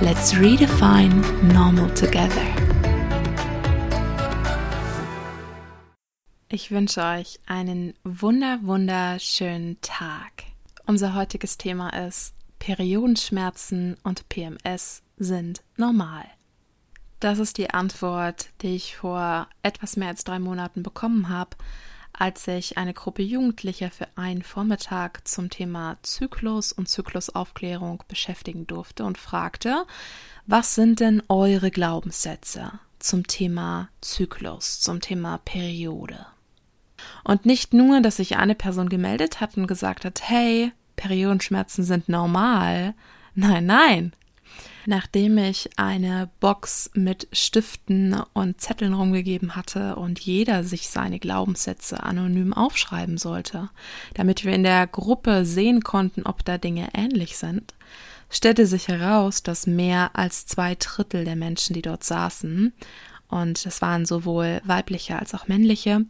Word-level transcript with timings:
Let's 0.00 0.36
redefine 0.36 1.20
normal 1.52 1.92
together. 1.94 2.42
Ich 6.48 6.70
wünsche 6.70 7.02
euch 7.02 7.40
einen 7.46 7.94
wunder 8.04 8.60
wunderschönen 8.62 9.80
Tag. 9.80 10.44
Unser 10.86 11.14
heutiges 11.14 11.58
Thema 11.58 11.90
ist 11.90 12.34
Periodenschmerzen 12.58 13.96
und 14.02 14.28
PMS 14.28 15.02
sind 15.16 15.62
normal. 15.76 16.24
Das 17.20 17.38
ist 17.38 17.58
die 17.58 17.70
Antwort, 17.70 18.50
die 18.62 18.74
ich 18.74 18.96
vor 18.96 19.48
etwas 19.62 19.96
mehr 19.96 20.08
als 20.08 20.24
drei 20.24 20.38
Monaten 20.38 20.82
bekommen 20.82 21.28
habe, 21.28 21.56
als 22.12 22.46
ich 22.46 22.78
eine 22.78 22.94
Gruppe 22.94 23.22
Jugendlicher 23.22 23.90
für 23.90 24.06
einen 24.16 24.42
Vormittag 24.42 25.26
zum 25.26 25.50
Thema 25.50 25.96
Zyklus 26.02 26.72
und 26.72 26.88
Zyklusaufklärung 26.88 28.02
beschäftigen 28.08 28.66
durfte 28.66 29.04
und 29.04 29.18
fragte, 29.18 29.86
was 30.46 30.74
sind 30.74 31.00
denn 31.00 31.22
eure 31.28 31.70
Glaubenssätze 31.70 32.72
zum 32.98 33.26
Thema 33.26 33.88
Zyklus, 34.00 34.80
zum 34.80 35.00
Thema 35.00 35.38
Periode? 35.38 36.26
Und 37.24 37.46
nicht 37.46 37.72
nur, 37.72 38.00
dass 38.00 38.16
sich 38.16 38.36
eine 38.36 38.54
Person 38.54 38.88
gemeldet 38.88 39.40
hat 39.40 39.56
und 39.56 39.66
gesagt 39.66 40.04
hat, 40.04 40.20
hey, 40.28 40.72
Periodenschmerzen 40.96 41.84
sind 41.84 42.08
normal. 42.08 42.94
Nein, 43.34 43.66
nein, 43.66 44.12
nachdem 44.86 45.38
ich 45.38 45.70
eine 45.76 46.28
Box 46.40 46.90
mit 46.94 47.28
Stiften 47.32 48.20
und 48.32 48.60
Zetteln 48.60 48.94
rumgegeben 48.94 49.54
hatte 49.54 49.96
und 49.96 50.20
jeder 50.20 50.64
sich 50.64 50.88
seine 50.88 51.18
Glaubenssätze 51.18 52.02
anonym 52.02 52.52
aufschreiben 52.52 53.18
sollte, 53.18 53.70
damit 54.14 54.44
wir 54.44 54.52
in 54.52 54.62
der 54.62 54.86
Gruppe 54.86 55.44
sehen 55.44 55.82
konnten, 55.82 56.24
ob 56.24 56.44
da 56.44 56.58
Dinge 56.58 56.88
ähnlich 56.94 57.36
sind, 57.36 57.74
stellte 58.30 58.66
sich 58.66 58.88
heraus, 58.88 59.42
dass 59.42 59.66
mehr 59.66 60.10
als 60.14 60.46
zwei 60.46 60.74
Drittel 60.74 61.24
der 61.24 61.36
Menschen, 61.36 61.74
die 61.74 61.82
dort 61.82 62.04
saßen, 62.04 62.72
und 63.28 63.64
es 63.64 63.80
waren 63.80 64.04
sowohl 64.04 64.60
weibliche 64.64 65.18
als 65.18 65.34
auch 65.34 65.48
männliche, 65.48 66.04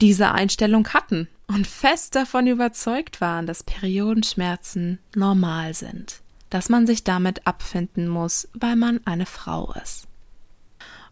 diese 0.00 0.32
Einstellung 0.32 0.88
hatten 0.88 1.28
und 1.46 1.66
fest 1.66 2.16
davon 2.16 2.48
überzeugt 2.48 3.20
waren, 3.20 3.46
dass 3.46 3.62
Periodenschmerzen 3.62 4.98
normal 5.14 5.74
sind 5.74 6.22
dass 6.50 6.68
man 6.68 6.86
sich 6.86 7.04
damit 7.04 7.46
abfinden 7.46 8.08
muss, 8.08 8.48
weil 8.54 8.76
man 8.76 9.00
eine 9.04 9.26
Frau 9.26 9.74
ist. 9.82 10.06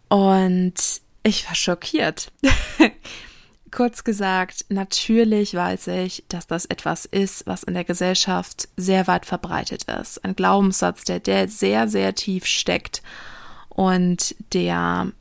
Und 0.07 0.75
ich 1.23 1.47
war 1.47 1.55
schockiert. 1.55 2.31
Kurz 3.71 4.03
gesagt, 4.05 4.65
natürlich 4.69 5.53
weiß 5.53 5.87
ich, 5.87 6.23
dass 6.29 6.47
das 6.47 6.65
etwas 6.65 7.05
ist, 7.05 7.45
was 7.45 7.63
in 7.63 7.73
der 7.73 7.83
Gesellschaft 7.83 8.69
sehr 8.77 9.07
weit 9.07 9.25
verbreitet 9.25 9.83
ist. 9.83 10.23
Ein 10.23 10.35
Glaubenssatz, 10.35 11.03
der, 11.03 11.19
der 11.19 11.49
sehr, 11.49 11.89
sehr 11.89 12.15
tief 12.15 12.45
steckt 12.45 13.01
und 13.67 14.35
der 14.53 15.11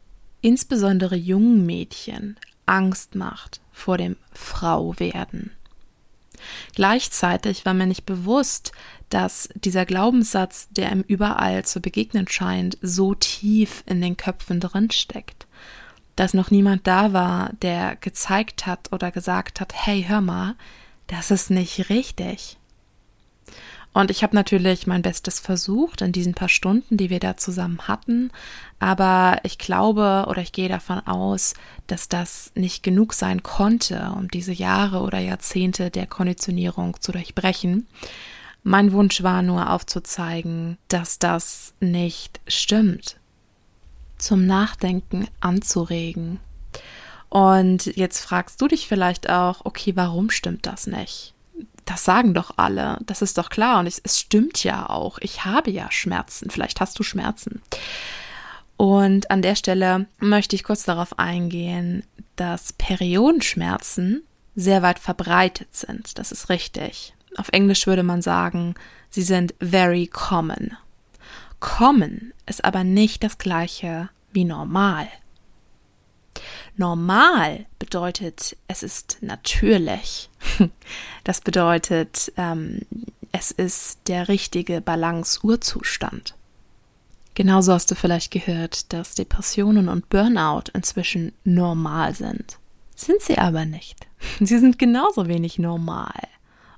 insbesondere 0.41 1.16
jungen 1.16 1.66
Mädchen 1.66 2.36
Angst 2.66 3.14
macht 3.16 3.60
vor 3.72 3.98
dem 3.98 4.16
Frauwerden. 4.32 5.50
Gleichzeitig 6.75 7.64
war 7.64 7.75
mir 7.75 7.86
nicht 7.86 8.06
bewusst, 8.06 8.72
dass 9.14 9.48
dieser 9.54 9.86
Glaubenssatz, 9.86 10.66
der 10.70 10.91
ihm 10.91 11.04
überall 11.06 11.64
zu 11.64 11.80
begegnen 11.80 12.26
scheint, 12.26 12.76
so 12.82 13.14
tief 13.14 13.84
in 13.86 14.00
den 14.00 14.16
Köpfen 14.16 14.58
drin 14.58 14.91
steckt. 14.91 15.47
Dass 16.16 16.34
noch 16.34 16.50
niemand 16.50 16.88
da 16.88 17.12
war, 17.12 17.52
der 17.62 17.94
gezeigt 17.94 18.66
hat 18.66 18.92
oder 18.92 19.12
gesagt 19.12 19.60
hat, 19.60 19.72
hey, 19.72 20.04
hör 20.08 20.20
mal, 20.20 20.56
das 21.06 21.30
ist 21.30 21.50
nicht 21.50 21.91
richtig. 21.91 22.56
Und 23.92 24.10
ich 24.10 24.25
habe 24.25 24.34
natürlich 24.34 24.88
mein 24.88 25.02
Bestes 25.02 25.38
versucht 25.38 26.02
in 26.02 26.10
diesen 26.10 26.34
paar 26.34 26.48
Stunden, 26.48 26.96
die 26.96 27.08
wir 27.08 27.20
da 27.20 27.36
zusammen 27.36 27.86
hatten, 27.86 28.32
aber 28.81 29.38
ich 29.44 29.58
glaube 29.58 30.25
oder 30.26 30.42
ich 30.42 30.50
gehe 30.50 30.69
davon 30.69 30.98
aus, 31.06 31.54
dass 31.86 32.08
das 32.08 32.50
nicht 32.56 32.82
genug 32.82 33.12
sein 33.12 33.44
konnte, 33.44 34.12
um 34.16 34.26
diese 34.26 34.52
Jahre 34.52 35.02
oder 35.02 35.20
Jahrzehnte 35.20 35.92
der 35.92 36.08
Konditionierung 36.08 37.00
zu 37.00 37.12
durchbrechen. 37.12 37.86
Mein 38.66 38.92
Wunsch 38.92 39.22
war 39.22 39.42
nur 39.42 39.70
aufzuzeigen, 39.70 40.78
dass 40.88 41.19
das 41.19 41.75
nicht 41.80 42.41
stimmt. 42.48 43.16
Zum 44.16 44.47
Nachdenken 44.47 45.28
anzuregen. 45.41 46.41
Und 47.28 47.84
jetzt 47.84 48.20
fragst 48.20 48.62
du 48.62 48.69
dich 48.69 48.88
vielleicht 48.88 49.28
auch, 49.28 49.60
okay, 49.64 49.97
warum 49.97 50.30
stimmt 50.30 50.64
das 50.64 50.86
nicht? 50.86 51.34
Das 51.84 52.04
sagen 52.04 52.32
doch 52.32 52.54
alle, 52.56 52.98
das 53.04 53.20
ist 53.20 53.36
doch 53.36 53.50
klar 53.50 53.80
und 53.80 53.86
es, 53.86 54.00
es 54.02 54.19
stimmt 54.19 54.64
ja 54.64 54.88
auch. 54.88 55.19
Ich 55.20 55.44
habe 55.44 55.70
ja 55.70 55.91
Schmerzen, 55.91 56.48
vielleicht 56.48 56.81
hast 56.81 56.98
du 56.98 57.02
Schmerzen. 57.02 57.60
Und 58.78 59.31
an 59.31 59.42
der 59.42 59.56
Stelle 59.56 60.06
möchte 60.20 60.56
ich 60.56 60.64
kurz 60.64 60.84
darauf 60.84 61.19
eingehen, 61.19 62.04
dass 62.36 62.72
Periodenschmerzen 62.72 64.22
sehr 64.56 64.81
weit 64.81 64.98
verbreitet 64.98 65.75
sind. 65.76 66.19
Das 66.19 66.32
ist 66.32 66.48
richtig. 66.48 67.13
Auf 67.36 67.48
Englisch 67.50 67.86
würde 67.86 68.02
man 68.02 68.22
sagen, 68.22 68.74
sie 69.10 69.22
sind 69.22 69.54
very 69.60 70.06
common. 70.06 70.76
Common 71.60 72.32
ist 72.46 72.64
aber 72.64 72.84
nicht 72.84 73.24
das 73.24 73.38
gleiche 73.38 74.10
wie 74.32 74.44
normal. 74.44 75.08
Normal 76.76 77.66
bedeutet, 77.78 78.56
es 78.68 78.82
ist 78.82 79.18
natürlich. 79.20 80.30
Das 81.24 81.40
bedeutet, 81.40 82.30
ähm, 82.36 82.82
es 83.32 83.50
ist 83.50 84.00
der 84.08 84.28
richtige 84.28 84.82
Balance-Urzustand. 84.82 86.34
Genauso 87.32 87.72
hast 87.72 87.90
du 87.90 87.94
vielleicht 87.94 88.30
gehört, 88.30 88.92
dass 88.92 89.14
Depressionen 89.14 89.88
und 89.88 90.10
Burnout 90.10 90.64
inzwischen 90.74 91.32
normal 91.44 92.14
sind. 92.14 92.58
Sind 92.94 93.22
sie 93.22 93.38
aber 93.38 93.64
nicht. 93.64 94.06
Sie 94.40 94.58
sind 94.58 94.78
genauso 94.78 95.28
wenig 95.28 95.58
normal 95.58 96.12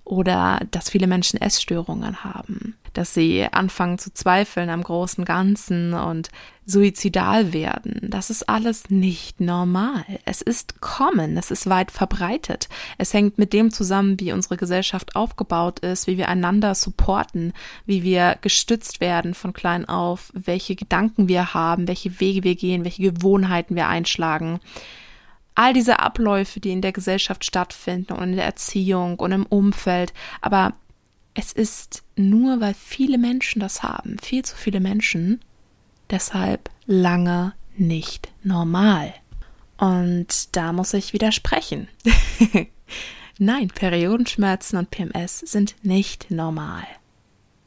oder 0.06 0.60
dass 0.70 0.88
viele 0.88 1.08
Menschen 1.08 1.40
Essstörungen 1.40 2.22
haben, 2.22 2.76
dass 2.92 3.12
sie 3.12 3.46
anfangen 3.50 3.98
zu 3.98 4.14
zweifeln 4.14 4.70
am 4.70 4.82
großen 4.82 5.24
Ganzen 5.24 5.94
und 5.94 6.30
suizidal 6.64 7.52
werden. 7.52 8.08
Das 8.10 8.30
ist 8.30 8.48
alles 8.48 8.88
nicht 8.88 9.40
normal. 9.40 10.04
Es 10.24 10.42
ist 10.42 10.80
kommen, 10.80 11.36
es 11.36 11.50
ist 11.50 11.68
weit 11.68 11.90
verbreitet. 11.90 12.68
Es 12.98 13.12
hängt 13.14 13.36
mit 13.36 13.52
dem 13.52 13.72
zusammen, 13.72 14.18
wie 14.20 14.32
unsere 14.32 14.56
Gesellschaft 14.56 15.16
aufgebaut 15.16 15.80
ist, 15.80 16.06
wie 16.06 16.16
wir 16.18 16.28
einander 16.28 16.76
supporten, 16.76 17.52
wie 17.84 18.04
wir 18.04 18.36
gestützt 18.40 19.00
werden 19.00 19.34
von 19.34 19.52
klein 19.52 19.88
auf, 19.88 20.30
welche 20.34 20.76
Gedanken 20.76 21.28
wir 21.28 21.52
haben, 21.52 21.88
welche 21.88 22.20
Wege 22.20 22.44
wir 22.44 22.54
gehen, 22.54 22.84
welche 22.84 23.12
Gewohnheiten 23.12 23.74
wir 23.74 23.88
einschlagen 23.88 24.60
all 25.56 25.72
diese 25.72 25.98
Abläufe, 25.98 26.60
die 26.60 26.70
in 26.70 26.82
der 26.82 26.92
Gesellschaft 26.92 27.44
stattfinden 27.44 28.12
und 28.12 28.22
in 28.22 28.36
der 28.36 28.44
Erziehung 28.44 29.18
und 29.18 29.32
im 29.32 29.46
Umfeld. 29.46 30.12
Aber 30.40 30.74
es 31.34 31.52
ist 31.52 32.04
nur, 32.14 32.60
weil 32.60 32.74
viele 32.74 33.18
Menschen 33.18 33.60
das 33.60 33.82
haben, 33.82 34.18
viel 34.18 34.44
zu 34.44 34.54
viele 34.56 34.80
Menschen, 34.80 35.40
deshalb 36.10 36.70
lange 36.86 37.54
nicht 37.76 38.28
normal. 38.42 39.12
Und 39.78 40.56
da 40.56 40.72
muss 40.72 40.94
ich 40.94 41.12
widersprechen. 41.12 41.88
Nein, 43.38 43.68
Periodenschmerzen 43.68 44.78
und 44.78 44.90
PMS 44.90 45.40
sind 45.40 45.74
nicht 45.82 46.30
normal. 46.30 46.86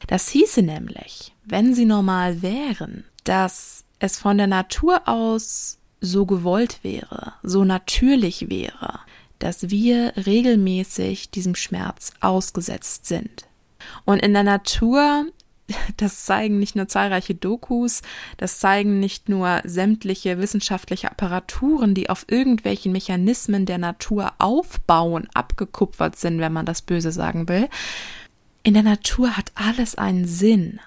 Das 0.08 0.28
hieße 0.30 0.62
nämlich, 0.62 1.34
wenn 1.44 1.74
sie 1.74 1.84
normal 1.84 2.42
wären, 2.42 3.04
dass 3.24 3.84
es 4.00 4.18
von 4.18 4.38
der 4.38 4.48
Natur 4.48 5.06
aus 5.06 5.78
so 6.00 6.26
gewollt 6.26 6.80
wäre, 6.82 7.34
so 7.42 7.64
natürlich 7.64 8.48
wäre, 8.48 9.00
dass 9.38 9.70
wir 9.70 10.12
regelmäßig 10.16 11.30
diesem 11.30 11.54
Schmerz 11.54 12.12
ausgesetzt 12.20 13.06
sind. 13.06 13.46
Und 14.04 14.20
in 14.20 14.32
der 14.32 14.42
Natur, 14.42 15.26
das 15.96 16.24
zeigen 16.24 16.58
nicht 16.58 16.76
nur 16.76 16.88
zahlreiche 16.88 17.34
Dokus, 17.34 18.02
das 18.36 18.60
zeigen 18.60 19.00
nicht 19.00 19.28
nur 19.28 19.60
sämtliche 19.64 20.38
wissenschaftliche 20.38 21.10
Apparaturen, 21.10 21.94
die 21.94 22.10
auf 22.10 22.26
irgendwelchen 22.28 22.92
Mechanismen 22.92 23.66
der 23.66 23.78
Natur 23.78 24.32
aufbauen, 24.38 25.28
abgekupfert 25.34 26.16
sind, 26.16 26.38
wenn 26.40 26.52
man 26.52 26.66
das 26.66 26.82
böse 26.82 27.12
sagen 27.12 27.48
will. 27.48 27.68
In 28.62 28.74
der 28.74 28.82
Natur 28.82 29.36
hat 29.36 29.52
alles 29.54 29.96
einen 29.96 30.26
Sinn. 30.26 30.80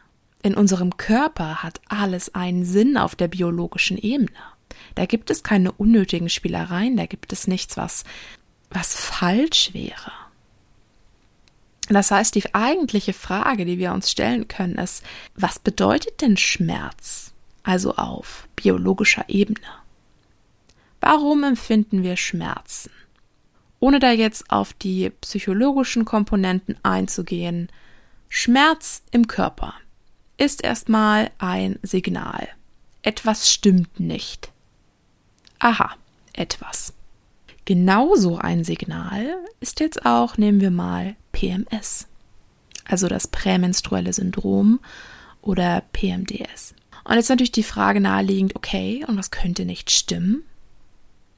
in 0.46 0.56
unserem 0.56 0.98
Körper 0.98 1.64
hat 1.64 1.80
alles 1.88 2.36
einen 2.36 2.66
Sinn 2.66 2.98
auf 2.98 3.16
der 3.16 3.30
biologischen 3.30 3.98
Ebene. 3.98 4.30
Da 4.96 5.06
gibt 5.06 5.30
es 5.30 5.44
keine 5.44 5.72
unnötigen 5.72 6.30
Spielereien, 6.30 6.98
da 6.98 7.06
gibt 7.06 7.34
es 7.34 7.48
nichts, 7.48 7.78
was, 7.78 8.04
was 8.70 8.96
falsch 8.96 9.74
wäre. 9.74 10.12
Das 11.90 12.12
heißt, 12.12 12.36
die 12.36 12.54
eigentliche 12.56 13.14
Frage, 13.14 13.66
die 13.66 13.78
wir 13.78 13.92
uns 13.92 14.10
stellen 14.10 14.48
können, 14.48 14.76
ist, 14.76 15.04
was 15.36 15.60
bedeutet 15.60 16.22
denn 16.22 16.38
Schmerz? 16.38 17.34
Also 17.64 17.96
auf 17.96 18.48
biologischer 18.56 19.26
Ebene. 19.28 19.68
Warum 21.02 21.44
empfinden 21.44 22.04
wir 22.04 22.16
Schmerzen? 22.16 22.92
Ohne 23.82 24.00
da 24.00 24.12
jetzt 24.12 24.50
auf 24.50 24.72
die 24.72 25.10
psychologischen 25.10 26.06
Komponenten 26.06 26.78
einzugehen, 26.84 27.70
Schmerz 28.30 29.04
im 29.12 29.28
Körper 29.28 29.74
ist 30.38 30.64
erstmal 30.64 31.32
ein 31.38 31.78
Signal. 31.84 32.48
Etwas 33.02 33.52
stimmt 33.52 34.00
nicht. 34.00 34.53
Aha, 35.64 35.92
etwas. 36.34 36.92
Genauso 37.64 38.38
ein 38.38 38.66
Signal 38.66 39.38
ist 39.62 39.80
jetzt 39.80 40.06
auch, 40.06 40.38
nehmen 40.38 40.60
wir 40.60 40.72
mal 40.72 41.16
PMS, 41.32 42.08
also 42.84 43.08
das 43.08 43.28
prämenstruelle 43.28 44.12
Syndrom 44.12 44.82
oder 45.42 45.82
PMDS. 45.94 46.76
Und 47.06 47.16
jetzt 47.16 47.30
natürlich 47.30 47.54
die 47.54 47.64
Frage 47.64 48.02
naheliegend, 48.02 48.58
okay, 48.58 49.06
und 49.08 49.18
was 49.18 49.32
könnte 49.32 49.64
nicht 49.64 49.90
stimmen? 49.90 50.44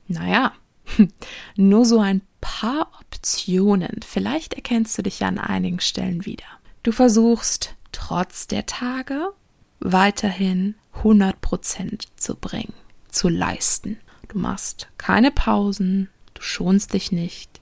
Naja, 0.07 0.54
nur 1.56 1.86
so 1.86 2.00
ein 2.00 2.24
paar 2.42 2.89
Optionen. 3.00 4.00
Vielleicht 4.04 4.56
erkennst 4.56 4.98
du 4.98 5.04
dich 5.04 5.19
ja 5.19 5.28
an 5.28 5.38
einigen 5.38 5.81
Stellen 5.81 6.25
wieder. 6.25 6.45
Du 6.81 6.92
versuchst 6.92 7.75
trotz 7.92 8.48
der 8.48 8.66
Tage 8.66 9.33
weiterhin 9.80 10.74
100% 11.04 12.07
zu 12.16 12.36
bringen, 12.36 12.74
zu 13.07 13.30
leisten. 13.30 14.00
Du 14.27 14.39
machst 14.39 14.88
keine 14.98 15.31
Pausen, 15.31 16.10
du 16.33 16.42
schonst 16.42 16.94
dich 16.94 17.12
nicht, 17.12 17.62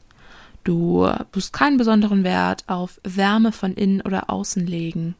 du 0.63 1.09
musst 1.33 1.53
keinen 1.53 1.77
besonderen 1.77 2.23
Wert 2.23 2.63
auf 2.67 2.99
Wärme 3.03 3.51
von 3.51 3.73
innen 3.73 4.01
oder 4.01 4.29
außen 4.29 4.65
legen, 4.65 5.15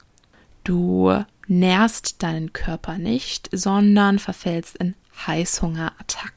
du 0.64 1.24
nährst 1.48 2.24
deinen 2.24 2.54
Körper 2.54 2.98
nicht, 2.98 3.50
sondern 3.52 4.20
verfällst 4.20 4.78
in 4.78 4.96
Heißhungerattacken. 5.28 6.32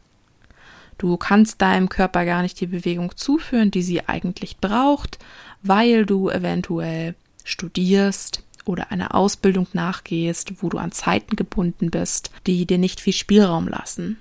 Du 0.99 1.17
kannst 1.17 1.61
deinem 1.61 1.89
Körper 1.89 2.25
gar 2.25 2.43
nicht 2.43 2.59
die 2.61 2.67
Bewegung 2.67 3.15
zuführen, 3.17 3.71
die 3.71 3.83
sie 3.83 4.09
eigentlich 4.09 4.59
braucht, 4.59 5.19
weil 5.63 6.07
du 6.07 6.31
eventuell 6.31 7.15
studierst 7.45 8.43
oder 8.65 8.91
einer 8.91 9.15
Ausbildung 9.15 9.67
nachgehst, 9.73 10.63
wo 10.63 10.69
du 10.69 10.79
an 10.79 10.93
Zeiten 10.93 11.37
gebunden 11.37 11.91
bist, 11.91 12.31
die 12.47 12.67
dir 12.67 12.79
nicht 12.79 13.01
viel 13.01 13.13
Spielraum 13.13 13.69
lassen. 13.69 14.19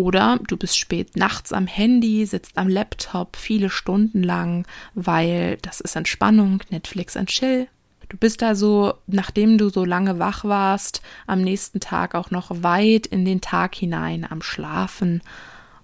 Oder 0.00 0.40
du 0.48 0.56
bist 0.56 0.78
spät 0.78 1.14
nachts 1.14 1.52
am 1.52 1.66
Handy, 1.66 2.24
sitzt 2.24 2.56
am 2.56 2.68
Laptop 2.70 3.36
viele 3.36 3.68
Stunden 3.68 4.22
lang, 4.22 4.66
weil 4.94 5.58
das 5.60 5.82
ist 5.82 5.94
Entspannung, 5.94 6.62
Netflix 6.70 7.18
and 7.18 7.28
Chill. 7.28 7.68
Du 8.08 8.16
bist 8.16 8.42
also, 8.42 8.94
nachdem 9.06 9.58
du 9.58 9.68
so 9.68 9.84
lange 9.84 10.18
wach 10.18 10.42
warst, 10.42 11.02
am 11.26 11.42
nächsten 11.42 11.80
Tag 11.80 12.14
auch 12.14 12.30
noch 12.30 12.62
weit 12.62 13.08
in 13.08 13.26
den 13.26 13.42
Tag 13.42 13.74
hinein 13.74 14.26
am 14.26 14.40
Schlafen. 14.40 15.20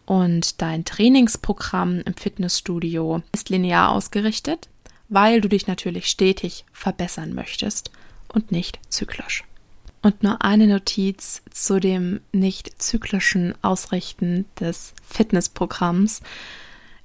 Und 0.07 0.62
dein 0.62 0.87
Trainingsprogramm 0.87 2.01
im 2.01 2.15
Fitnessstudio 2.15 3.21
ist 3.35 3.51
linear 3.51 3.91
ausgerichtet, 3.91 4.71
weil 5.11 5.43
du 5.43 5.51
dich 5.51 5.67
natürlich 5.67 6.07
stetig 6.07 6.65
verbessern 6.73 7.35
möchtest 7.35 7.91
und 8.33 8.51
nicht 8.51 8.81
zyklisch. 8.89 9.45
Und 10.03 10.23
nur 10.23 10.43
eine 10.43 10.67
Notiz 10.67 11.43
zu 11.51 11.81
dem 11.81 12.21
nicht 12.33 12.81
zyklischen 12.81 13.55
Ausrichten 13.63 14.45
des 14.61 14.95
Fitnessprogramms. 15.03 16.23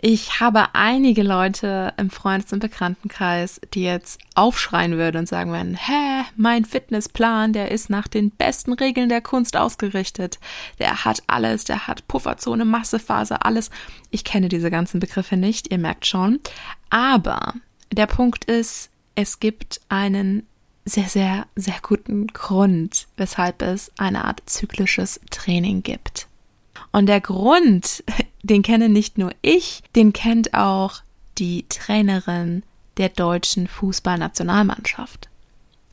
Ich 0.04 0.40
habe 0.40 0.74
einige 0.74 1.22
Leute 1.22 1.94
im 1.98 2.10
Freundes- 2.10 2.52
und 2.52 2.60
Bekanntenkreis, 2.60 3.62
die 3.76 3.84
jetzt 3.84 4.20
aufschreien 4.34 4.98
würden 4.98 5.18
und 5.18 5.28
sagen 5.28 5.54
werden, 5.54 5.76
hä, 5.76 6.24
mein 6.36 6.66
Fitnessplan, 6.66 7.54
der 7.54 7.70
ist 7.70 7.92
nach 7.92 8.08
den 8.08 8.32
besten 8.32 8.74
Regeln 8.74 9.10
der 9.10 9.22
Kunst 9.22 9.56
ausgerichtet. 9.56 10.40
Der 10.80 11.06
hat 11.06 11.22
alles, 11.28 11.66
der 11.66 11.86
hat 11.86 12.08
Pufferzone, 12.08 12.66
Massephase, 12.66 13.46
alles. 13.46 13.70
Ich 14.10 14.24
kenne 14.24 14.50
diese 14.50 14.72
ganzen 14.72 15.00
Begriffe 15.00 15.38
nicht, 15.38 15.72
ihr 15.72 15.78
merkt 15.78 16.08
schon. 16.08 16.40
Aber 16.90 17.54
der 17.92 18.08
Punkt 18.08 18.46
ist, 18.46 18.90
es 19.14 19.40
gibt 19.40 19.82
einen 19.88 20.48
sehr, 20.86 21.08
sehr, 21.08 21.46
sehr 21.56 21.80
guten 21.82 22.28
Grund, 22.28 23.08
weshalb 23.18 23.62
es 23.62 23.92
eine 23.98 24.26
Art 24.26 24.42
zyklisches 24.46 25.20
Training 25.30 25.84
gibt. 25.84 26.28
Und 26.92 27.06
der 27.06 27.22
Grund, 27.22 28.04
den 28.44 28.64
kenne 28.64 28.90
nicht 28.90 29.18
nur 29.18 29.32
ich, 29.42 29.84
den 29.96 30.14
kennt 30.14 30.54
auch 30.54 31.02
die 31.38 31.66
Trainerin 31.70 32.64
der 32.98 33.10
deutschen 33.10 33.68
Fußballnationalmannschaft. 33.68 35.30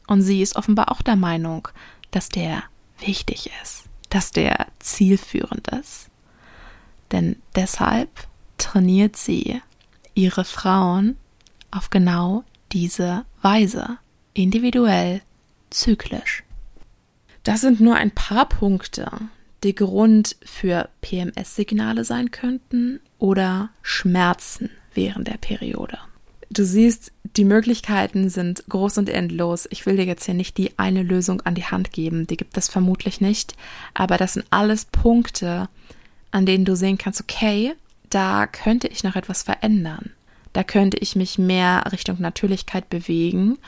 Und 0.06 0.23
sie 0.23 0.43
ist 0.43 0.56
offenbar 0.56 0.90
auch 0.90 1.02
der 1.02 1.17
Meinung, 1.17 1.69
dass 2.11 2.29
der 2.29 2.64
wichtig 2.99 3.50
ist, 3.62 3.85
dass 4.08 4.31
der 4.31 4.67
zielführend 4.79 5.69
ist. 5.69 6.08
Denn 7.12 7.37
deshalb 7.55 8.11
trainiert 8.56 9.17
sie 9.17 9.61
ihre 10.14 10.44
Frauen 10.44 11.17
auf 11.70 11.90
genau 11.90 12.44
diese 12.73 13.25
Weise 13.40 13.99
individuell, 14.43 15.20
zyklisch. 15.70 16.44
Das 17.43 17.61
sind 17.61 17.81
nur 17.81 17.96
ein 17.96 18.11
paar 18.11 18.49
Punkte, 18.49 19.11
die 19.64 19.75
Grund 19.75 20.37
für 20.44 20.88
PMS-Signale 21.00 22.05
sein 22.05 22.31
könnten 22.31 23.00
oder 23.19 23.70
Schmerzen 23.82 24.70
während 24.94 25.29
der 25.29 25.38
Periode. 25.38 25.99
Du 26.50 26.64
siehst, 26.64 27.12
die 27.37 27.44
Möglichkeiten 27.44 28.31
sind 28.31 28.64
groß 28.69 28.99
und 28.99 29.11
endlos. 29.11 29.69
Ich 29.70 29.85
will 29.85 29.96
dir 29.96 30.06
jetzt 30.06 30.25
hier 30.25 30.35
nicht 30.35 30.56
die 30.56 30.79
eine 30.79 31.02
Lösung 31.02 31.43
an 31.43 31.55
die 31.55 31.64
Hand 31.64 31.93
geben, 31.93 32.26
die 32.26 32.37
gibt 32.37 32.56
es 32.56 32.69
vermutlich 32.69 33.20
nicht, 33.20 33.55
aber 33.93 34.17
das 34.17 34.35
sind 34.35 34.46
alles 34.50 34.87
Punkte, 34.87 35.69
an 36.31 36.47
denen 36.47 36.64
du 36.64 36.76
sehen 36.76 36.97
kannst, 36.97 37.21
okay, 37.21 37.75
da 38.09 38.47
könnte 38.47 38.88
ich 38.88 39.04
noch 39.04 39.16
etwas 39.16 39.42
verändern. 39.42 40.12
Da 40.52 40.64
könnte 40.64 40.97
ich 40.97 41.14
mich 41.14 41.38
mehr 41.38 41.85
Richtung 41.92 42.21
Natürlichkeit 42.21 42.88
bewegen 42.88 43.59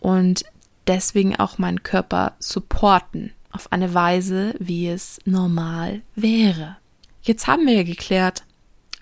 und 0.00 0.44
deswegen 0.86 1.36
auch 1.36 1.58
meinen 1.58 1.82
Körper 1.82 2.34
supporten 2.38 3.32
auf 3.52 3.72
eine 3.72 3.94
Weise, 3.94 4.54
wie 4.58 4.88
es 4.88 5.20
normal 5.24 6.02
wäre. 6.14 6.76
Jetzt 7.22 7.46
haben 7.46 7.66
wir 7.66 7.74
ja 7.74 7.82
geklärt, 7.82 8.44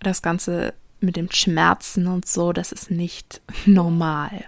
das 0.03 0.23
Ganze 0.23 0.75
mit 1.01 1.17
dem 1.17 1.31
Schmerzen 1.31 2.07
und 2.07 2.27
so, 2.27 2.53
das 2.53 2.73
ist 2.73 2.91
nicht 2.91 3.41
normal. 3.67 4.45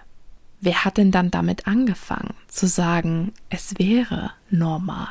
Wer 0.61 0.83
hat 0.83 0.97
denn 0.97 1.11
dann 1.11 1.31
damit 1.31 1.67
angefangen 1.67 2.33
zu 2.47 2.67
sagen, 2.67 3.33
es 3.49 3.75
wäre 3.77 4.31
normal? 4.49 5.07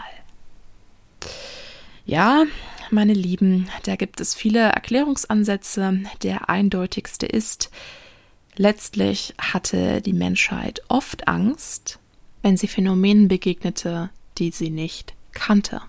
Ja, 2.05 2.45
meine 2.91 3.15
Lieben, 3.15 3.69
da 3.85 3.97
gibt 3.97 4.21
es 4.21 4.35
viele 4.35 4.61
Erklärungsansätze. 4.61 6.01
Der 6.23 6.49
eindeutigste 6.49 7.27
ist, 7.27 7.71
Letztlich 8.59 9.35
hatte 9.39 10.03
die 10.03 10.13
Menschheit 10.13 10.83
oft 10.89 11.29
Angst, 11.29 12.01
wenn 12.43 12.57
sie 12.57 12.67
Phänomenen 12.67 13.29
begegnete, 13.29 14.11
die 14.37 14.51
sie 14.51 14.71
nicht 14.71 15.15
kannte, 15.33 15.81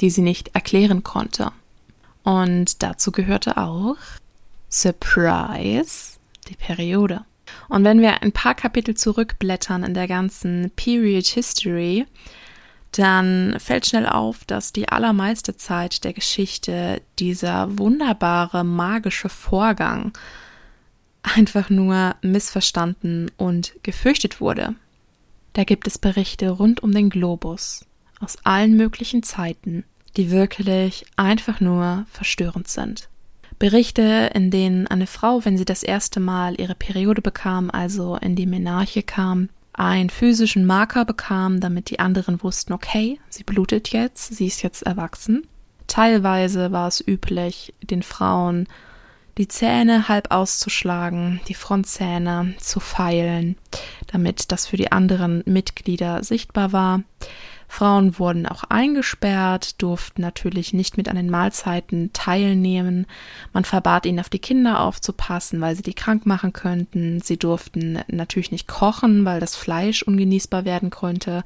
die 0.00 0.08
sie 0.08 0.22
nicht 0.22 0.54
erklären 0.54 1.02
konnte. 1.02 1.52
Und 2.22 2.82
dazu 2.82 3.12
gehörte 3.12 3.58
auch 3.58 3.98
Surprise, 4.70 6.18
die 6.48 6.56
Periode. 6.56 7.26
Und 7.68 7.84
wenn 7.84 8.00
wir 8.00 8.22
ein 8.22 8.32
paar 8.32 8.54
Kapitel 8.54 8.94
zurückblättern 8.94 9.84
in 9.84 9.92
der 9.92 10.08
ganzen 10.08 10.70
Period 10.74 11.26
History, 11.26 12.06
dann 12.92 13.60
fällt 13.60 13.84
schnell 13.84 14.06
auf, 14.06 14.46
dass 14.46 14.72
die 14.72 14.88
allermeiste 14.88 15.58
Zeit 15.58 16.02
der 16.02 16.14
Geschichte 16.14 17.02
dieser 17.18 17.78
wunderbare 17.78 18.64
magische 18.64 19.28
Vorgang 19.28 20.12
einfach 21.34 21.70
nur 21.70 22.14
missverstanden 22.22 23.30
und 23.36 23.74
gefürchtet 23.82 24.40
wurde. 24.40 24.74
Da 25.52 25.64
gibt 25.64 25.86
es 25.86 25.98
Berichte 25.98 26.50
rund 26.50 26.82
um 26.82 26.92
den 26.92 27.10
Globus 27.10 27.84
aus 28.20 28.38
allen 28.44 28.76
möglichen 28.76 29.22
Zeiten, 29.22 29.84
die 30.16 30.30
wirklich 30.30 31.04
einfach 31.16 31.60
nur 31.60 32.06
verstörend 32.10 32.68
sind. 32.68 33.08
Berichte, 33.58 34.30
in 34.34 34.50
denen 34.50 34.86
eine 34.86 35.06
Frau, 35.06 35.44
wenn 35.44 35.56
sie 35.56 35.64
das 35.64 35.82
erste 35.82 36.20
Mal 36.20 36.60
ihre 36.60 36.74
Periode 36.74 37.22
bekam, 37.22 37.70
also 37.70 38.16
in 38.16 38.36
die 38.36 38.46
Menarche 38.46 39.02
kam, 39.02 39.48
einen 39.72 40.10
physischen 40.10 40.66
Marker 40.66 41.04
bekam, 41.04 41.60
damit 41.60 41.90
die 41.90 41.98
anderen 41.98 42.42
wussten, 42.42 42.72
okay, 42.72 43.18
sie 43.28 43.44
blutet 43.44 43.88
jetzt, 43.88 44.34
sie 44.34 44.46
ist 44.46 44.62
jetzt 44.62 44.82
erwachsen. 44.82 45.46
Teilweise 45.86 46.72
war 46.72 46.88
es 46.88 47.06
üblich, 47.06 47.74
den 47.82 48.02
Frauen 48.02 48.66
die 49.38 49.48
Zähne 49.48 50.08
halb 50.08 50.30
auszuschlagen, 50.30 51.40
die 51.48 51.54
Frontzähne 51.54 52.54
zu 52.58 52.80
feilen, 52.80 53.56
damit 54.06 54.50
das 54.50 54.66
für 54.66 54.76
die 54.76 54.92
anderen 54.92 55.42
Mitglieder 55.46 56.24
sichtbar 56.24 56.72
war. 56.72 57.02
Frauen 57.68 58.18
wurden 58.18 58.46
auch 58.46 58.64
eingesperrt, 58.64 59.82
durften 59.82 60.22
natürlich 60.22 60.72
nicht 60.72 60.96
mit 60.96 61.08
an 61.08 61.16
den 61.16 61.30
Mahlzeiten 61.30 62.12
teilnehmen. 62.12 63.06
Man 63.52 63.64
verbat 63.64 64.06
ihnen 64.06 64.20
auf 64.20 64.28
die 64.28 64.38
Kinder 64.38 64.80
aufzupassen, 64.80 65.60
weil 65.60 65.76
sie 65.76 65.82
die 65.82 65.94
krank 65.94 66.26
machen 66.26 66.52
könnten. 66.52 67.20
Sie 67.20 67.36
durften 67.36 68.00
natürlich 68.08 68.52
nicht 68.52 68.68
kochen, 68.68 69.24
weil 69.24 69.40
das 69.40 69.56
Fleisch 69.56 70.02
ungenießbar 70.02 70.64
werden 70.64 70.90
konnte. 70.90 71.44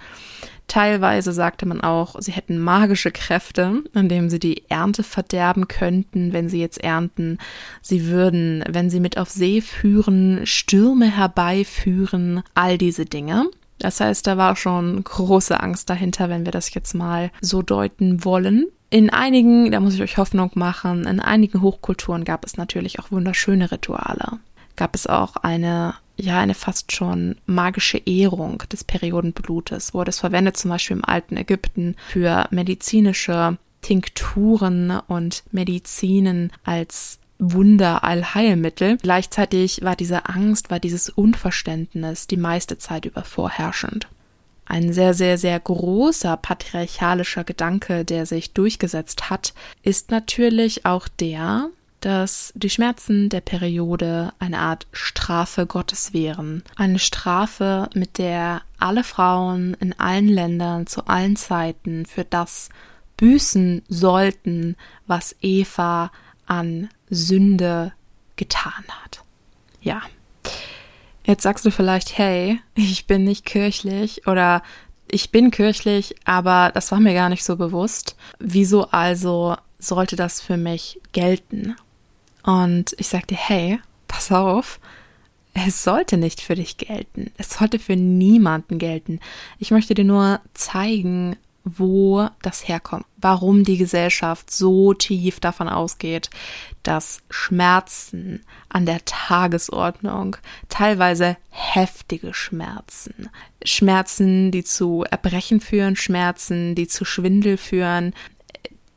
Teilweise 0.70 1.32
sagte 1.32 1.66
man 1.66 1.80
auch, 1.80 2.14
sie 2.20 2.30
hätten 2.30 2.60
magische 2.60 3.10
Kräfte, 3.10 3.82
indem 3.92 4.30
sie 4.30 4.38
die 4.38 4.70
Ernte 4.70 5.02
verderben 5.02 5.66
könnten, 5.66 6.32
wenn 6.32 6.48
sie 6.48 6.60
jetzt 6.60 6.78
ernten. 6.78 7.38
Sie 7.82 8.06
würden, 8.06 8.62
wenn 8.68 8.88
sie 8.88 9.00
mit 9.00 9.18
auf 9.18 9.30
See 9.30 9.62
führen, 9.62 10.46
Stürme 10.46 11.10
herbeiführen, 11.10 12.44
all 12.54 12.78
diese 12.78 13.04
Dinge. 13.04 13.46
Das 13.80 13.98
heißt, 13.98 14.26
da 14.26 14.36
war 14.36 14.54
schon 14.56 15.02
große 15.02 15.58
Angst 15.58 15.90
dahinter, 15.90 16.28
wenn 16.28 16.44
wir 16.44 16.52
das 16.52 16.72
jetzt 16.72 16.94
mal 16.94 17.32
so 17.40 17.62
deuten 17.62 18.24
wollen. 18.24 18.66
In 18.90 19.10
einigen, 19.10 19.70
da 19.70 19.80
muss 19.80 19.94
ich 19.94 20.02
euch 20.02 20.18
Hoffnung 20.18 20.50
machen, 20.54 21.06
in 21.06 21.18
einigen 21.18 21.62
Hochkulturen 21.62 22.24
gab 22.24 22.44
es 22.44 22.56
natürlich 22.56 22.98
auch 22.98 23.10
wunderschöne 23.10 23.72
Rituale. 23.72 24.38
Gab 24.76 24.94
es 24.94 25.06
auch 25.06 25.36
eine, 25.36 25.94
ja, 26.16 26.38
eine 26.40 26.54
fast 26.54 26.92
schon 26.92 27.36
magische 27.46 27.98
Ehrung 27.98 28.62
des 28.70 28.84
Periodenblutes, 28.84 29.94
wurde 29.94 30.10
es 30.10 30.20
verwendet 30.20 30.58
zum 30.58 30.70
Beispiel 30.70 30.98
im 30.98 31.04
alten 31.04 31.38
Ägypten 31.38 31.96
für 32.08 32.48
medizinische 32.50 33.56
Tinkturen 33.80 35.00
und 35.08 35.42
Medizinen 35.52 36.52
als 36.64 37.18
Wunder, 37.40 38.04
Allheilmittel. 38.04 38.98
Gleichzeitig 38.98 39.82
war 39.82 39.96
diese 39.96 40.28
Angst, 40.28 40.70
war 40.70 40.78
dieses 40.78 41.08
Unverständnis 41.08 42.26
die 42.26 42.36
meiste 42.36 42.78
Zeit 42.78 43.06
über 43.06 43.24
vorherrschend. 43.24 44.06
Ein 44.66 44.92
sehr, 44.92 45.14
sehr, 45.14 45.36
sehr 45.36 45.58
großer 45.58 46.36
patriarchalischer 46.36 47.42
Gedanke, 47.42 48.04
der 48.04 48.24
sich 48.26 48.52
durchgesetzt 48.52 49.28
hat, 49.28 49.52
ist 49.82 50.12
natürlich 50.12 50.86
auch 50.86 51.08
der, 51.08 51.70
dass 52.00 52.52
die 52.54 52.70
Schmerzen 52.70 53.30
der 53.30 53.40
Periode 53.40 54.32
eine 54.38 54.58
Art 54.58 54.86
Strafe 54.92 55.66
Gottes 55.66 56.12
wären. 56.12 56.62
Eine 56.76 56.98
Strafe, 56.98 57.90
mit 57.94 58.18
der 58.18 58.62
alle 58.78 59.02
Frauen 59.02 59.76
in 59.80 59.98
allen 59.98 60.28
Ländern 60.28 60.86
zu 60.86 61.06
allen 61.06 61.36
Zeiten 61.36 62.06
für 62.06 62.24
das 62.24 62.68
büßen 63.16 63.82
sollten, 63.88 64.76
was 65.06 65.34
Eva 65.42 66.10
an 66.50 66.88
Sünde 67.08 67.92
getan 68.36 68.84
hat. 68.88 69.22
Ja. 69.80 70.02
Jetzt 71.24 71.44
sagst 71.44 71.64
du 71.64 71.70
vielleicht, 71.70 72.18
hey, 72.18 72.60
ich 72.74 73.06
bin 73.06 73.24
nicht 73.24 73.46
kirchlich 73.46 74.26
oder 74.26 74.62
ich 75.08 75.30
bin 75.30 75.50
kirchlich, 75.50 76.16
aber 76.24 76.70
das 76.74 76.90
war 76.90 76.98
mir 76.98 77.14
gar 77.14 77.28
nicht 77.28 77.44
so 77.44 77.56
bewusst. 77.56 78.16
Wieso 78.38 78.88
also 78.90 79.56
sollte 79.78 80.16
das 80.16 80.40
für 80.40 80.56
mich 80.56 81.00
gelten? 81.12 81.76
Und 82.42 82.94
ich 82.98 83.08
sagte, 83.08 83.36
hey, 83.36 83.78
pass 84.08 84.32
auf, 84.32 84.80
es 85.52 85.84
sollte 85.84 86.16
nicht 86.16 86.40
für 86.40 86.54
dich 86.56 86.78
gelten. 86.78 87.30
Es 87.36 87.50
sollte 87.50 87.78
für 87.78 87.96
niemanden 87.96 88.78
gelten. 88.78 89.20
Ich 89.58 89.70
möchte 89.70 89.94
dir 89.94 90.04
nur 90.04 90.40
zeigen, 90.54 91.36
wo 91.64 92.28
das 92.42 92.66
herkommt, 92.66 93.04
warum 93.18 93.64
die 93.64 93.76
Gesellschaft 93.76 94.50
so 94.50 94.94
tief 94.94 95.40
davon 95.40 95.68
ausgeht, 95.68 96.30
dass 96.82 97.20
Schmerzen 97.28 98.42
an 98.68 98.86
der 98.86 99.04
Tagesordnung, 99.04 100.36
teilweise 100.68 101.36
heftige 101.50 102.32
Schmerzen, 102.32 103.28
Schmerzen, 103.62 104.50
die 104.50 104.64
zu 104.64 105.04
Erbrechen 105.10 105.60
führen, 105.60 105.96
Schmerzen, 105.96 106.74
die 106.74 106.88
zu 106.88 107.04
Schwindel 107.04 107.58
führen, 107.58 108.14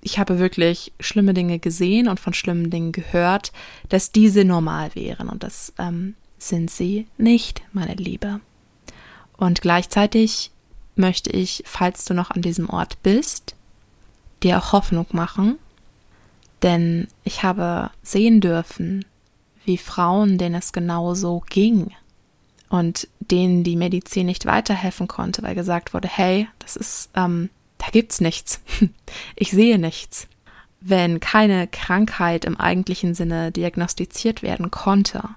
ich 0.03 0.19
habe 0.19 0.37
wirklich 0.37 0.91
schlimme 0.99 1.33
Dinge 1.33 1.59
gesehen 1.59 2.07
und 2.07 2.19
von 2.19 2.33
schlimmen 2.33 2.69
Dingen 2.69 2.91
gehört, 2.91 3.53
dass 3.89 4.11
diese 4.11 4.43
normal 4.43 4.91
wären 4.95 5.29
und 5.29 5.43
das 5.43 5.73
ähm, 5.79 6.15
sind 6.37 6.69
sie 6.69 7.07
nicht, 7.17 7.61
meine 7.71 7.95
Liebe. 7.95 8.41
Und 9.37 9.61
gleichzeitig 9.61 10.51
möchte 10.95 11.31
ich, 11.31 11.63
falls 11.65 12.05
du 12.05 12.13
noch 12.13 12.31
an 12.31 12.41
diesem 12.41 12.69
Ort 12.69 13.01
bist, 13.03 13.55
dir 14.43 14.57
auch 14.57 14.71
Hoffnung 14.71 15.07
machen, 15.11 15.57
denn 16.61 17.07
ich 17.23 17.43
habe 17.43 17.91
sehen 18.01 18.41
dürfen, 18.41 19.05
wie 19.65 19.77
Frauen, 19.77 20.37
denen 20.37 20.55
es 20.55 20.73
genauso 20.73 21.43
ging 21.49 21.91
und 22.69 23.07
denen 23.19 23.63
die 23.63 23.75
Medizin 23.75 24.25
nicht 24.25 24.45
weiterhelfen 24.45 25.07
konnte, 25.07 25.43
weil 25.43 25.55
gesagt 25.55 25.93
wurde, 25.93 26.07
hey, 26.07 26.47
das 26.59 26.75
ist, 26.75 27.09
ähm, 27.15 27.49
da 27.77 27.87
gibt's 27.91 28.21
nichts. 28.21 28.61
ich 29.35 29.51
sehe 29.51 29.77
nichts. 29.79 30.27
Wenn 30.81 31.19
keine 31.21 31.67
Krankheit 31.67 32.43
im 32.43 32.59
eigentlichen 32.59 33.15
Sinne 33.15 33.51
diagnostiziert 33.51 34.43
werden 34.43 34.69
konnte, 34.69 35.29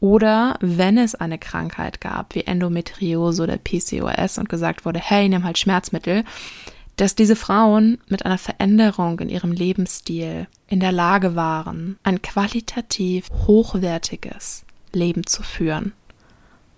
oder 0.00 0.56
wenn 0.60 0.98
es 0.98 1.14
eine 1.14 1.38
Krankheit 1.38 2.00
gab, 2.00 2.34
wie 2.34 2.44
Endometriose 2.44 3.42
oder 3.42 3.58
PCOS 3.58 4.38
und 4.38 4.48
gesagt 4.48 4.84
wurde, 4.84 5.00
hey, 5.00 5.28
nimm 5.28 5.44
halt 5.44 5.58
Schmerzmittel, 5.58 6.24
dass 6.96 7.14
diese 7.14 7.36
Frauen 7.36 7.98
mit 8.08 8.24
einer 8.24 8.38
Veränderung 8.38 9.18
in 9.20 9.28
ihrem 9.28 9.52
Lebensstil 9.52 10.46
in 10.68 10.80
der 10.80 10.92
Lage 10.92 11.34
waren, 11.34 11.98
ein 12.02 12.22
qualitativ 12.22 13.28
hochwertiges 13.46 14.64
Leben 14.92 15.26
zu 15.26 15.42
führen. 15.42 15.92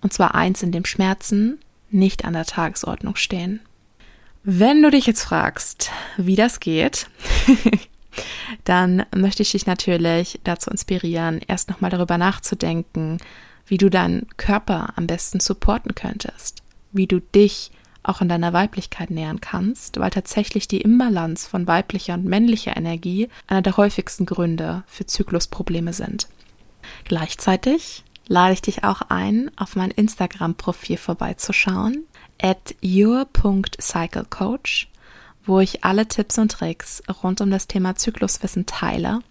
Und 0.01 0.13
zwar 0.13 0.35
eins, 0.35 0.63
in 0.63 0.71
dem 0.71 0.85
Schmerzen 0.85 1.59
nicht 1.89 2.25
an 2.25 2.33
der 2.33 2.45
Tagesordnung 2.45 3.15
stehen. 3.15 3.61
Wenn 4.43 4.81
du 4.81 4.89
dich 4.89 5.05
jetzt 5.05 5.23
fragst, 5.23 5.91
wie 6.17 6.35
das 6.35 6.59
geht, 6.59 7.09
dann 8.63 9.05
möchte 9.15 9.43
ich 9.43 9.51
dich 9.51 9.65
natürlich 9.65 10.39
dazu 10.43 10.69
inspirieren, 10.69 11.41
erst 11.47 11.69
nochmal 11.69 11.91
darüber 11.91 12.17
nachzudenken, 12.17 13.17
wie 13.65 13.77
du 13.77 13.89
deinen 13.89 14.27
Körper 14.37 14.93
am 14.95 15.07
besten 15.07 15.39
supporten 15.39 15.95
könntest, 15.95 16.63
wie 16.91 17.07
du 17.07 17.19
dich 17.19 17.71
auch 18.03 18.21
in 18.21 18.29
deiner 18.29 18.53
Weiblichkeit 18.53 19.09
nähern 19.09 19.41
kannst, 19.41 19.99
weil 19.99 20.09
tatsächlich 20.09 20.67
die 20.67 20.81
Imbalance 20.81 21.49
von 21.49 21.67
weiblicher 21.67 22.13
und 22.13 22.25
männlicher 22.25 22.77
Energie 22.77 23.29
einer 23.47 23.61
der 23.61 23.77
häufigsten 23.77 24.25
Gründe 24.25 24.83
für 24.87 25.05
Zyklusprobleme 25.05 25.93
sind. 25.93 26.27
Gleichzeitig 27.03 28.05
lade 28.27 28.53
ich 28.53 28.61
dich 28.61 28.85
auch 28.85 29.01
ein, 29.09 29.51
auf 29.57 29.75
mein 29.75 29.91
Instagram-Profil 29.91 30.97
vorbeizuschauen, 30.97 32.05
at 32.41 32.75
your.cyclecoach 32.83 34.87
wo 35.47 35.59
ich 35.59 35.83
alle 35.83 36.07
Tipps 36.07 36.37
und 36.37 36.51
Tricks 36.51 37.01
rund 37.23 37.41
um 37.41 37.49
das 37.49 37.67
Thema 37.67 37.95
Zykluswissen 37.95 38.65
teile 38.65 39.21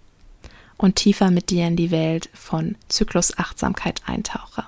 und 0.78 0.96
tiefer 0.96 1.30
mit 1.30 1.50
dir 1.50 1.66
in 1.66 1.76
die 1.76 1.90
Welt 1.90 2.28
von 2.34 2.76
Zyklusachtsamkeit 2.88 4.02
eintauche. 4.06 4.64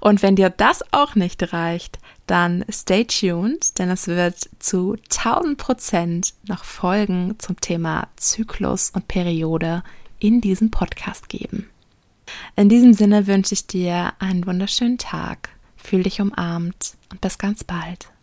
Und 0.00 0.22
wenn 0.22 0.36
dir 0.36 0.50
das 0.50 0.82
auch 0.92 1.14
nicht 1.14 1.52
reicht, 1.52 1.98
dann 2.26 2.64
stay 2.70 3.04
tuned, 3.04 3.78
denn 3.78 3.90
es 3.90 4.06
wird 4.06 4.48
zu 4.58 4.96
1000 5.10 5.58
Prozent 5.58 6.34
noch 6.46 6.64
Folgen 6.64 7.34
zum 7.38 7.60
Thema 7.60 8.08
Zyklus 8.16 8.90
und 8.90 9.08
Periode 9.08 9.82
in 10.18 10.40
diesem 10.40 10.70
Podcast 10.70 11.28
geben. 11.28 11.68
In 12.56 12.68
diesem 12.68 12.94
Sinne 12.94 13.26
wünsche 13.26 13.54
ich 13.54 13.66
dir 13.66 14.12
einen 14.18 14.46
wunderschönen 14.46 14.98
Tag, 14.98 15.50
fühl 15.76 16.04
dich 16.04 16.20
umarmt 16.20 16.94
und 17.10 17.20
bis 17.20 17.38
ganz 17.38 17.64
bald. 17.64 18.10